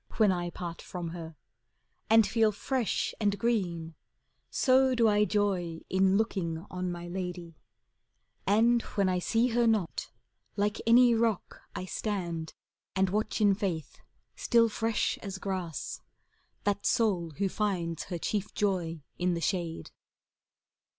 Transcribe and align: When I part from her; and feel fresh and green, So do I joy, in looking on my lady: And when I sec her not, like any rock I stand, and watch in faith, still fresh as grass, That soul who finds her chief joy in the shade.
When 0.17 0.31
I 0.31 0.49
part 0.49 0.81
from 0.81 1.09
her; 1.09 1.35
and 2.09 2.25
feel 2.25 2.51
fresh 2.51 3.13
and 3.21 3.37
green, 3.37 3.93
So 4.49 4.95
do 4.95 5.07
I 5.07 5.25
joy, 5.25 5.81
in 5.91 6.17
looking 6.17 6.65
on 6.71 6.91
my 6.91 7.07
lady: 7.07 7.55
And 8.47 8.81
when 8.97 9.07
I 9.07 9.19
sec 9.19 9.51
her 9.51 9.67
not, 9.67 10.09
like 10.55 10.81
any 10.87 11.13
rock 11.13 11.61
I 11.75 11.85
stand, 11.85 12.55
and 12.95 13.11
watch 13.11 13.41
in 13.41 13.53
faith, 13.53 13.99
still 14.35 14.69
fresh 14.69 15.19
as 15.19 15.37
grass, 15.37 16.01
That 16.63 16.87
soul 16.87 17.33
who 17.37 17.47
finds 17.47 18.05
her 18.05 18.17
chief 18.17 18.55
joy 18.55 19.03
in 19.19 19.35
the 19.35 19.39
shade. 19.41 19.91